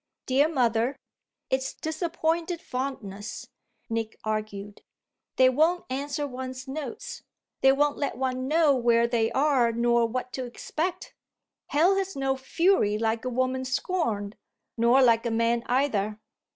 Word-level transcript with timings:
"Dear 0.25 0.47
mother, 0.49 0.95
it's 1.51 1.75
disappointed 1.75 2.59
fondness," 2.59 3.49
Nick 3.87 4.17
argued. 4.23 4.81
"They 5.35 5.47
won't 5.47 5.85
answer 5.91 6.25
one's 6.25 6.67
notes; 6.67 7.21
they 7.61 7.71
won't 7.71 7.97
let 7.99 8.17
one 8.17 8.47
know 8.47 8.73
where 8.75 9.07
they 9.07 9.31
are 9.33 9.71
nor 9.71 10.07
what 10.07 10.33
to 10.33 10.45
expect. 10.45 11.13
'Hell 11.67 11.97
has 11.97 12.15
no 12.15 12.35
fury 12.35 12.97
like 12.97 13.25
a 13.25 13.29
woman 13.29 13.63
scorned'; 13.63 14.35
nor 14.75 15.03
like 15.03 15.27
a 15.27 15.29
man 15.29 15.61
either." 15.67 16.19